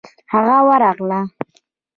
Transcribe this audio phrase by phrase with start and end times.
[0.31, 1.21] هغه ورغله.